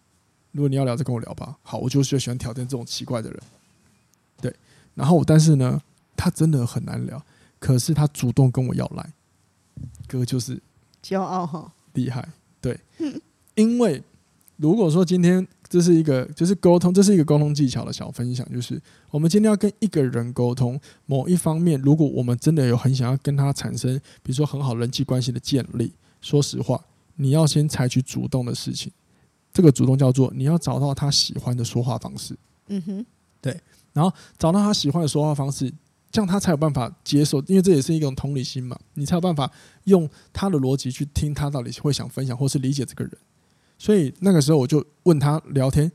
[0.51, 1.57] 如果你要聊，就跟我聊吧。
[1.63, 3.43] 好，我就是喜欢挑战这种奇怪的人。
[4.43, 4.55] 对，
[4.95, 5.81] 然后但是呢，
[6.15, 7.25] 他真的很难聊，
[7.59, 9.13] 可是他主动跟我要来，
[10.07, 10.61] 哥就是
[11.03, 12.29] 骄傲哈，厉害。
[12.63, 12.81] 对，
[13.57, 14.03] 因为
[14.57, 26.81] 如果说今天这是一个就是沟通，这是一个沟通技巧的小分享，就是我们今天要跟一个人沟通，某一方面，如果我们真的有很想要跟他产生，比如说很好人际关系的建立，说实话，
[27.17, 28.93] 你要先采取主动的事情。
[29.53, 32.35] 这个主动叫做你要找到他喜欢的说话方式。
[32.69, 33.07] 嗯哼，
[33.41, 33.61] 对，
[33.93, 35.73] 然后找到他喜欢的说话方式。
[36.13, 38.79] 这样他才有办法接受，因为这也是一种同理心嘛。
[38.95, 39.51] 你才有办法
[39.85, 43.13] 用他的逻辑去听他到底会想分享或是理解这个人。
[43.79, 45.91] 所以那个时候我就问他聊天，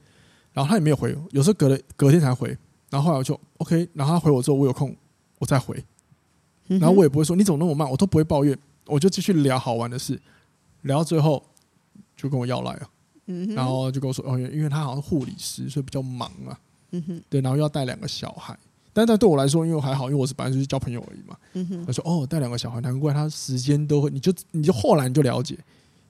[0.51, 2.57] 然后他也没有回，有时候隔了隔天才回。
[2.89, 4.95] 然后后来我就 OK，然后他回我之后，我有空
[5.37, 5.81] 我再回。
[6.67, 10.19] 然后我也不会说你怎么那么慢，我都不会抱怨，我就继续聊好玩的事。
[10.81, 11.43] 聊到最后
[12.15, 12.89] 就跟我要来了，
[13.55, 16.57] 然后就跟我说哦，因为他好像是护理师，所以比较忙嘛。
[17.29, 18.57] 对，然后又要带两个小孩。
[18.97, 21.37] 但但对我来说，因为我还好，因为我是本来就是交朋友而已嘛。
[21.85, 25.55] 他、说：“哦，带两个小孩，难怪他时间都会，你就你就后来你就了解，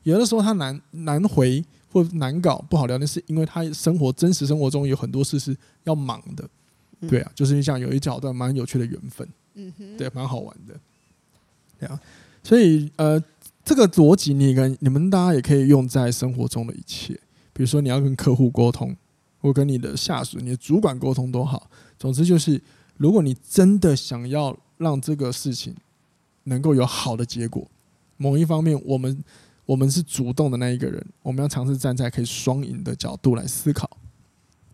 [0.03, 6.47] 有的时候他难难回，或或难搞不好聊那，是因为他生活真实生活中有很多事是要忙的，
[7.07, 10.75] 对啊，就是像有一小段蛮有趣的缘分，嗯哼，对，蛮好玩的，
[11.79, 11.99] 对啊，
[12.43, 13.21] 所以呃，
[13.65, 17.13] 这个逻辑你跟你们大家也可以用在生活中的一切，
[17.53, 18.95] 比如说你要跟客户沟通，
[19.39, 22.61] 或跟你的下属、你的主管沟通都好，总之就是，
[22.97, 25.75] 如果你真的想要让这个事情
[26.43, 27.67] 能够有好的结果，
[28.17, 29.23] 某一方面我们。
[29.67, 33.97] 我们是主动的那一个人，我们要尝试站在可以双赢的角度来思考。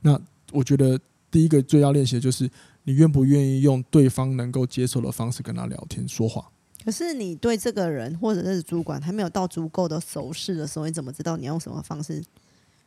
[0.01, 0.99] 那我觉得
[1.31, 2.47] 第一个最要练习的就是
[2.83, 6.47] 你愿不愿意用对方能够接受的方式跟他聊天说话。
[6.85, 12.23] 可是你对这个人或者是主管还没有到足够的熟识的时候，你怎么知道你要用什么方式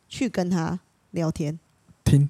[0.07, 0.79] 去跟他
[1.11, 1.59] 聊天？
[2.05, 2.29] 听，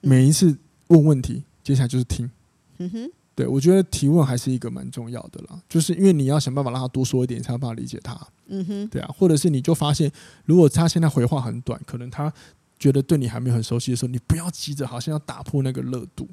[0.00, 2.30] 每一次问问题，接下来就是听。
[2.78, 3.10] 嗯哼。
[3.34, 8.18] 对，我觉得提问还是一个蛮重要的啦，就是因为你要想办法让他多说一点，才有办法理解他。
[8.46, 10.10] 嗯哼，对啊，或者是你就发现，
[10.46, 12.32] 如果他现在回话很短，可能他
[12.78, 16.26] 觉得对你还没有很熟悉的时候，你不要急着好像要打破那个热度。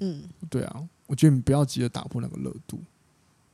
[0.00, 2.80] 嗯，对啊，我觉得你不要急着打破那个热度，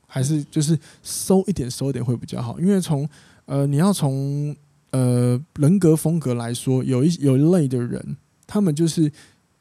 [0.05, 3.07] 还是就是收一点收一点会比较好，因为从
[3.45, 4.53] 呃你要从
[4.89, 9.09] 呃人格风格来说，有一有一类的人，他们就是。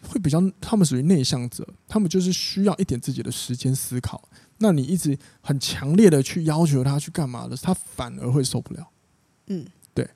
[0.08, 4.28] 会比较，他们属于内向者，他们就是需要一点自己的时间思考。
[4.58, 8.88] 那你一直很强烈的去要求他去干嘛的，他反而会受不了。
[9.46, 10.08] 嗯，对。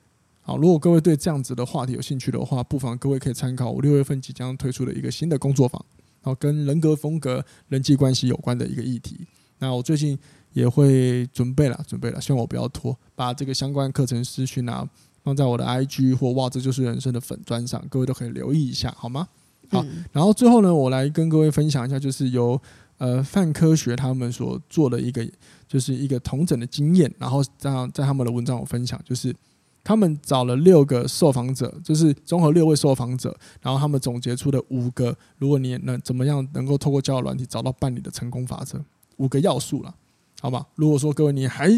[0.43, 5.85] 好，如果各位对这样子的话题有兴趣的话，不妨各位可以参考我六月份即将推出的一个新的工作坊，
[6.23, 9.27] 然后跟人格风格、人际关系有关的一个议题。
[9.59, 10.17] 那我最近
[10.53, 14.89] 也会准备了，准备了，希望我不要拖，把这个相关课程资讯啊
[15.25, 19.27] 放在我的 IG 或哇这就是人生的粉砖上，各位都可以留意一下，好吗？
[19.71, 22.61] 好，然后最后呢，我来跟各位分享一下，就是由
[22.99, 25.27] 呃范科学他们所做的一个，
[25.67, 29.35] 就是一个同整的经验，然后这样在他们的文章有分享，就是
[29.83, 38.81] 他们找了六个受访者，就是综合六位受访者，然后他们总结出的五个，如果你能怎么样能够透过交友软体找到伴侣的成功法则，
[39.17, 39.95] 五个要素了，
[40.41, 40.67] 好吧？
[40.75, 41.69] 如果说各位你还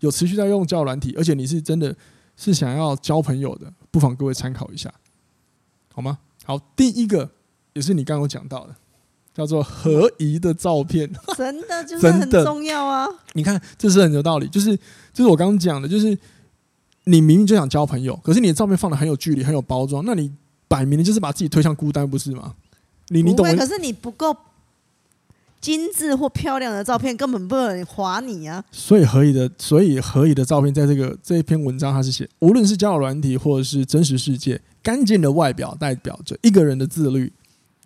[0.00, 1.94] 有持续在用交友软体，而且你是真的
[2.36, 4.92] 是想要交朋友的，不妨各位参考一下，
[5.92, 6.18] 好吗？
[6.44, 7.30] 好，第一个。
[7.78, 8.74] 也是你刚刚讲到的，
[9.32, 13.06] 叫做合宜的照片， 真的就是很重要啊！
[13.34, 14.76] 你看，这是很有道理，就是
[15.12, 16.08] 就是我刚刚讲的，就是
[17.04, 20.32] 你明明就想交朋友，可是你的照片放的很有距离、很有包装，那你
[20.66, 22.56] 摆明的就是把自己推向孤单，不是吗？
[23.10, 23.46] 你你懂？
[23.56, 24.36] 可是你不够
[25.60, 28.64] 精致或漂亮的照片，根本不能划你啊！
[28.72, 37.32] 所以合宜的，所以合宜的照片，在这个这一篇文章，它是写，无论是交友软体或者是真实世界，干净的外表代表着一个人的自律。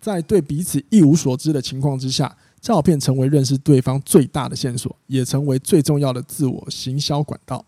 [0.03, 7.65] 在对彼此一无所知的情况之下，照片成为认识对方最大的线索，也成为最重要的自我行销管道。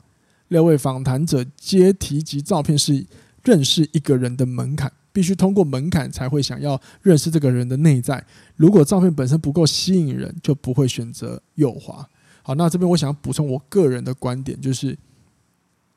[0.50, 3.06] 六位访谈者皆提及，照片是
[3.42, 8.22] 认识一个人的门槛，必须通过门槛才会想要认识这个人的内在。
[8.58, 12.06] 如果照片本身不够吸引人，就不会选择右滑。
[12.44, 14.98] 好，那这边我想要补充我个人的观点，就是，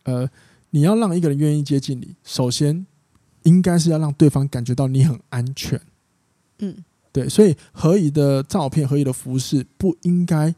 [0.04, 0.30] 呃，
[0.70, 2.86] 你要让一个人愿意接近你，首先
[3.42, 5.80] 应该是要让对方感觉到你很安全。
[6.58, 10.54] 嗯，对，所以合宜的照片、合宜的服饰不应该，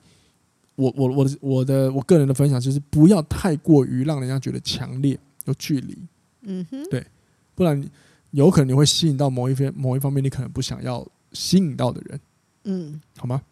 [0.76, 5.96] 我我我的我的我个人的分享就是不要太过于让人家觉得强烈有距离。
[6.42, 7.06] 嗯哼，对，
[7.54, 7.82] 不然
[8.30, 12.20] 有可能你会吸引到某一方某一方面你可能不想要吸引到的人。
[12.64, 13.42] 嗯，好吗？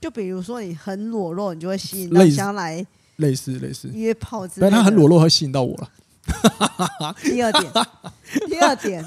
[0.00, 4.70] 就比如说你很裸露，你就会吸引到想要来类似类似约炮之类的。
[4.70, 5.90] 但他很裸露会吸引到我了。
[7.22, 7.72] 第二点，
[8.48, 9.04] 第二点。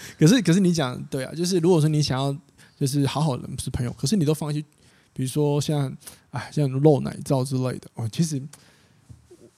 [0.18, 2.36] 可是，可是你讲对啊，就是如果说你想要，
[2.78, 4.64] 就是好好的是朋友，可是你都放弃，
[5.12, 5.96] 比如说像，
[6.30, 8.08] 哎，像露奶照之类的哦。
[8.10, 8.40] 其实，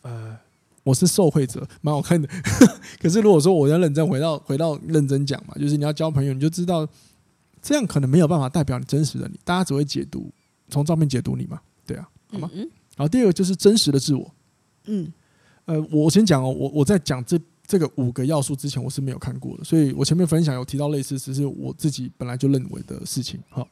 [0.03, 0.37] 呃，
[0.83, 2.29] 我是受惠者，蛮好看的。
[3.01, 6.87] 可是如果说我要认真回到回到认真讲嘛，就是你要交朋友，你就知道
[7.61, 10.33] 这样可能没有办法代表你真实的你，大家只会解读
[10.69, 12.51] 从照片解读你嘛，对啊，好吗？
[12.97, 14.35] 然后第二个就是真实的自我，
[14.85, 15.13] 嗯。
[15.65, 23.41] 呃，我先讲哦，我我在讲这这个五个要素之前，我是没有看过的，所以我前面分享有提到类似，只是我自己本来就认为的事情。
[23.49, 23.67] 好，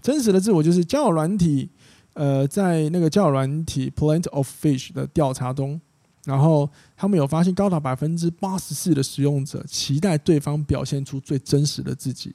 [0.00, 1.68] 真实的自我就是交友软体，
[2.12, 5.80] 呃，在那个交友软体 Plenty of Fish 的调查中，
[6.24, 12.34] 然后他们有发现高达百分之八十四的使用者期待对方表现出最真实的自己。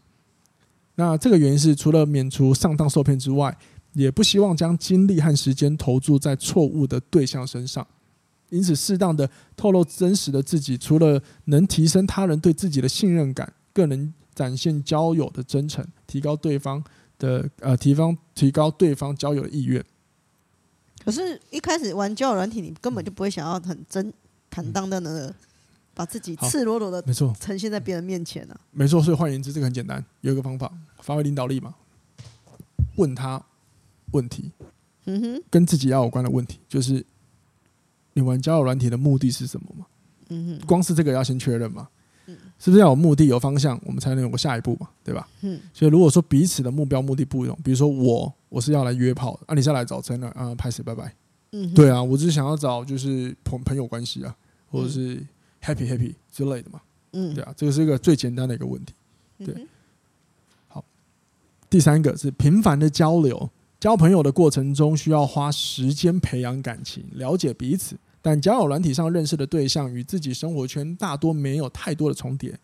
[0.96, 3.58] 那这个原因是除了免除上当受骗之外，
[3.94, 7.88] 也不希望将精力和时间投注在错误的对象身上。
[8.50, 16.84] 因此，适当的透露真实的自己，除了能提升他人对自己的信任感，更能展现交友的真诚，提高对方
[17.18, 19.84] 的呃提方提高对方交友的意愿。
[21.04, 24.12] 可是，一开始玩交友软体，你根本就不会想要很真
[24.50, 25.34] 坦荡荡的
[25.94, 27.34] 把自己赤裸裸的没错。
[27.40, 28.62] 呈现在别人面前呢、啊。
[28.72, 31.76] 没错，所以换言之，这个很简单，有一个方法，发挥领导力嘛，
[32.98, 33.42] 问他
[34.12, 34.52] 问题，
[35.06, 37.06] 嗯哼，跟自己要有关的问题，就是
[38.20, 39.86] 你玩交友软体的目的是什么嘛？
[40.28, 41.88] 嗯哼，光是这个要先确认嘛。
[42.28, 44.90] 嗯是不是要有目的、有方向，我们才能有个下一步嘛？
[45.04, 45.28] 对吧？
[45.42, 45.60] 嗯。
[45.74, 51.16] 所以如果说彼此的目标、目的不同，比如说我我是要来约炮，啊，你是要来找真的啊，拍谁拜拜。
[51.54, 51.74] 嗯。
[51.74, 54.36] 对啊，我只是想要找就是朋朋友关系啊，
[54.70, 55.16] 或者是
[55.64, 56.82] happy happy 之类的嘛。
[57.14, 57.34] 嗯。
[57.34, 58.94] 对啊，这个是一个最简单的一个问题。
[59.38, 59.56] 对。
[59.56, 59.68] 嗯、
[60.68, 60.84] 好，
[61.70, 67.96] 第三个是频繁的交流，交朋友的过程中需要花时间培养感情，了解彼此。
[68.22, 72.58] 但交友软体上认识的对象与自己生活圈大多没有太多的重叠，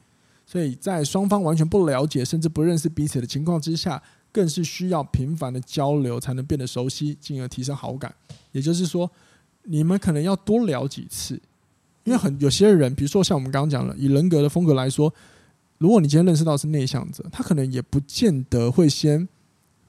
[0.46, 8.14] 所以在双方完全不了解甚至不认识彼此的情况之下，更是需要频繁的交流才能变得熟悉，进而提升好感。
[8.52, 9.10] 也就是说，
[9.64, 11.40] 你们可能要多聊几次，
[12.04, 15.14] 因为很有些人，比如说像我们刚刚讲了，以人格的风格来说，
[15.78, 19.28] 如果你今天认识到是内向者，他可能也不见得会先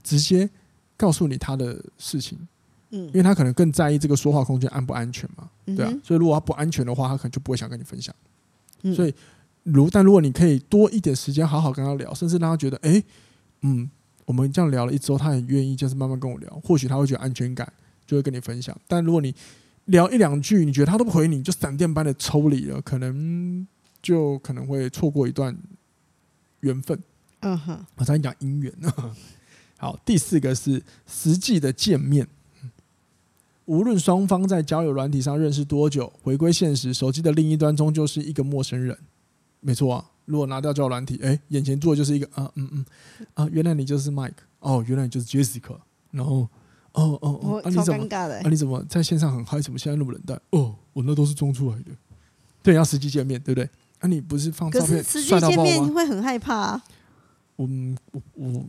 [0.03, 0.49] 直接
[0.97, 2.39] 告诉你他的事情。
[2.91, 8.15] 嗯，因为他可能更在意这个说话空间安不安全嘛，对啊，嗯、所以如果他不安全的话，他可能就不会想跟你分享。
[8.83, 9.13] 嗯、所以，
[9.65, 13.05] 如但如果你可以多一点时间好好跟他聊，甚至让他觉得，哎、欸，
[13.63, 13.91] 嗯，
[14.25, 17.73] 我们这样聊了一周，他很愿意，就是慢慢跟我聊，或许他会觉得安全感，
[18.07, 18.79] 就会跟你分享。
[18.87, 19.35] 但如果你
[19.87, 23.67] 聊一两句，你觉得他都不回你，就闪电般的抽离了，可能
[24.01, 25.57] 就可能会错过一段
[26.61, 27.03] 缘分。
[27.41, 28.93] 嗯哼，我才讲姻缘呢。
[29.79, 32.27] 好，第四个是实际的见面。
[33.67, 38.97] 无论双方在交友软体上认识多久，回归现实，手机的另一端终究是一个陌生人。
[39.61, 42.85] 没错啊，如果拿掉交友软体，哎，眼前坐的就是一个啊，嗯嗯
[43.35, 45.77] 啊，原来你就是 Mike，哦，原来你就是 Jessica，
[46.13, 46.49] 然后，
[46.93, 48.49] 哦哦哦，啊，你怎么啊？
[48.49, 49.61] 你怎么在线上很嗨？
[49.61, 50.41] 怎么现在那么冷淡？
[50.51, 51.91] 哦，我那都是装出来的。
[52.63, 53.69] 对，要实际见面，对不对？
[53.99, 56.85] 啊，你不是放照片实际见面会很害怕啊。
[57.59, 58.65] 嗯，我我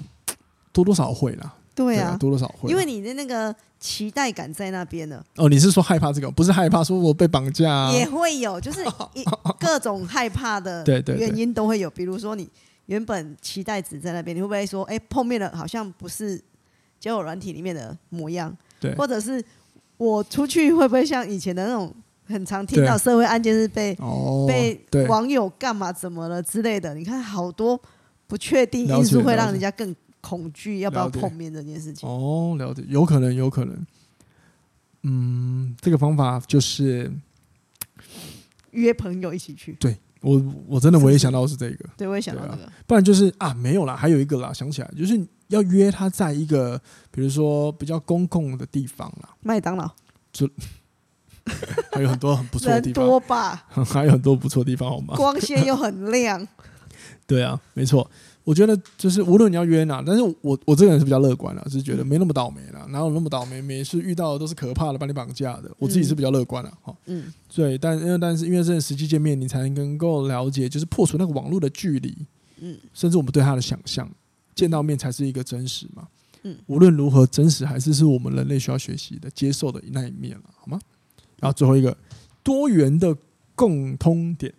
[0.71, 1.53] 多多少会啦。
[1.77, 5.23] 对啊，多多少会，因为你的那个期待感在那边呢。
[5.35, 6.31] 哦，你是说害怕这个？
[6.31, 7.91] 不是害怕说我被绑架啊？
[7.93, 9.23] 也会有， 就是一
[9.59, 10.83] 各种害怕的
[11.15, 11.87] 原因都会有。
[11.91, 12.49] 比如说你
[12.87, 16.41] 原本期待值在那边，你会不会说，哎，碰面了好像不是
[16.99, 18.51] 交友软体里面的模样？
[18.79, 19.43] 对，或者是
[19.97, 21.93] 我出去会不会像以前的那种
[22.25, 23.95] 很常听到社会案件是被
[24.47, 26.95] 被网友干嘛怎么了之类的？
[26.95, 27.79] 你看好多
[28.25, 29.95] 不确定因素会让人家更。
[30.27, 32.07] 恐惧要不要碰面这件事情？
[32.09, 33.87] 哦，了解，有可能，有可能。
[35.03, 37.09] 嗯，这个方法就是
[38.71, 39.71] 约朋友一起去。
[39.79, 41.85] 对我，我真的我也想到是这个。
[41.95, 42.69] 对，我也想到这个。
[42.85, 49.89] 不然就是啊，没有啦，还有一个啦，想起来就是要约他在一个，比如说比较公共的地方啦，麦当劳。
[50.33, 50.49] 就
[51.93, 53.65] 还有很多很不错的地方，多吧？
[53.85, 55.15] 还有很多不错的地方，好吗？
[55.15, 56.45] 光线又很亮。
[57.25, 58.09] 对啊，没错。
[58.47, 63.61] 我觉得就是无论你要约哪，但是我我这个人是比较乐观的，就是觉得没那么倒霉了，哪有那么倒霉？
[63.61, 65.69] 每次遇到的都是可怕的，把你绑架的。
[65.77, 66.95] 我自己是比较乐观的哈。
[67.07, 72.15] 嗯，对，但因为但是因为这实际见面，你才能够了解，就是破除那个网络的距离。
[72.61, 74.09] 嗯，甚至我们对他的想象，
[74.55, 76.07] 见到面才是一个真实嘛。
[76.43, 80.79] 嗯，无论如何，真实还是是我们人类需要学习的、接受的那一面了，好吗？
[81.41, 81.97] 然后最后一个
[82.41, 83.13] 多元的
[83.55, 84.53] 共通点。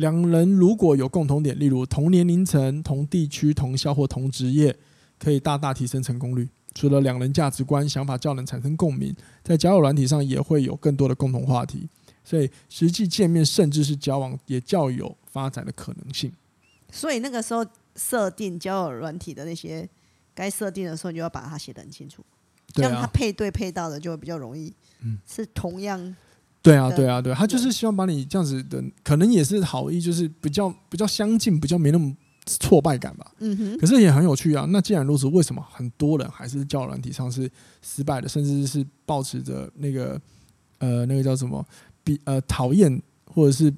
[0.00, 4.74] 两人如果有共同点，例如同年龄层、同地区、同校或同职业，
[5.18, 6.48] 可以大大提升成功率。
[6.74, 11.86] 除了两人价值观、想法较能产生共鸣，在交友软体上也会有更多的共同话题。
[12.24, 16.32] 所以实际见面甚至是交往，也较有发展的可能性。
[16.90, 19.86] 所以那个时候设定交友软体的那些
[20.32, 22.24] 该设定的时候，你就要把它写得很清楚，
[22.72, 24.72] 这样它配对配到的就会比较容易。
[25.02, 26.16] 嗯，是同样。
[26.62, 33.32] 对啊，对啊，对，他就是希望把你这样子的，可能也是好意，就是比较比较相近，比较没那么挫败感吧。
[33.38, 33.78] 嗯哼。
[33.78, 34.66] 可是也很有趣啊。
[34.68, 40.20] 那既然如此，为什么很多人还是交友软体上是失败的，甚至是抱持着那个
[40.78, 41.66] 呃那个叫什么
[42.04, 43.72] 比呃讨厌或者是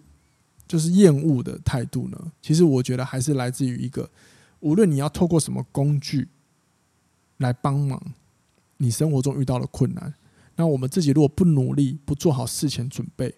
[0.66, 2.18] 就是厌恶的态度呢？
[2.41, 4.11] 其实我觉得还是来自于一个，
[4.59, 6.26] 无论你要透过什么工具
[7.37, 8.03] 来帮忙
[8.78, 10.12] 你生活中遇到的困难。
[10.57, 13.34] 那我们自己如果不努力，不做好事前准备，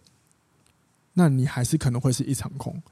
[1.15, 2.83] 那你还是可能会是一场空。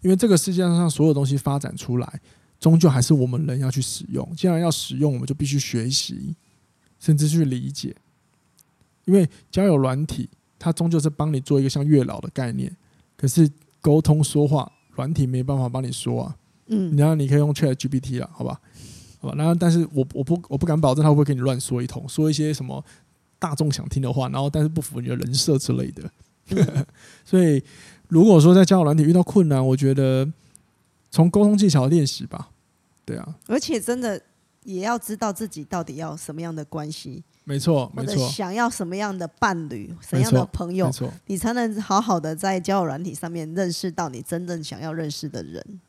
[0.00, 2.20] 因为这个世界上所有东西发展出来，
[2.58, 4.26] 终究还是我们人要去使用。
[4.34, 6.34] 既然要使用，我们就必须学习，
[6.98, 7.94] 甚至去理解。
[9.04, 12.74] 因为交友软体，它终究是帮你做一个像月老的概念。
[13.16, 13.50] 可是
[13.80, 16.36] 沟通说话，软体没办法帮你说啊。
[16.68, 18.60] 嗯，然后你可以用 ChatGPT 了，好吧？
[19.20, 19.34] 好吧。
[19.36, 22.82] 然后，但是我我不我不敢保证他会不会给你乱说一通，说一些什么。
[23.40, 26.08] 大众想听的话，然后但是不符合你的人设之类的，
[26.50, 26.86] 嗯、
[27.26, 27.60] 所以
[28.06, 30.30] 如果说在交友软体遇到困难，我觉得
[31.10, 32.50] 从沟通技巧练习吧。
[33.04, 34.20] 对啊，而且真的
[34.62, 37.24] 也要知道自己到底要什么样的关系。
[37.42, 38.28] 没错，没错。
[38.28, 40.88] 想要什么样的伴侣，什么样的朋友，
[41.26, 45.80] 你才能好好的在交友软体上面认识到你真正想要认识的人。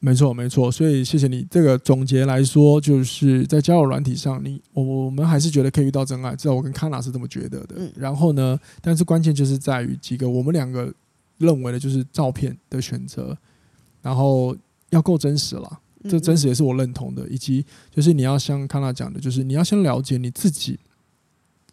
[0.00, 0.72] 没错，没错。
[0.72, 7.76] 所以谢谢你这个总结来说，就是在交友软体上，你我我们还是觉得可以遇到真爱，至少我跟康娜是这么觉得的。
[7.76, 7.92] 嗯。
[7.94, 10.92] 然后呢，但是关键就是在于几个我们两个
[11.38, 13.36] 认为的，就是照片的选择，
[14.02, 14.56] 然后
[14.88, 15.80] 要够真实了。
[16.08, 20.78] 这真实也是我认同的，以及就是你要像康娜讲的，就是你要先了解你自己。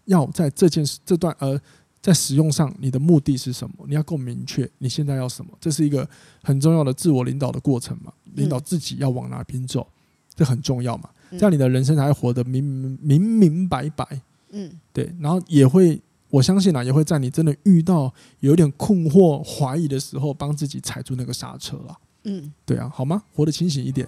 [0.06, 1.60] 要在这件事这段呃，
[2.08, 3.86] 在使用上，你的目的是什么？
[3.86, 5.52] 你要够明确，你现在要什么？
[5.60, 6.08] 这是一个
[6.42, 8.14] 很重要的自我领导的过程嘛？
[8.36, 9.86] 领导自己要往哪边走，
[10.34, 11.10] 这很重要嘛？
[11.32, 14.08] 这样你的人生才会活得明明明明白白。
[14.52, 15.14] 嗯，对。
[15.20, 21.98] 然后也会，我相信啊，也会在你真的遇到有点困惑、怀疑的时候，帮自己踩住那个刹车了。
[22.24, 23.22] 嗯，对啊，好吗？
[23.36, 24.08] 活得清醒一点。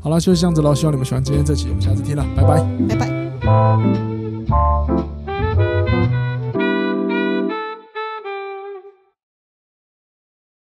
[0.00, 0.74] 好了，就是这样子喽。
[0.74, 4.83] 希望你们喜欢今天这期，我们下次听了，拜拜，拜拜。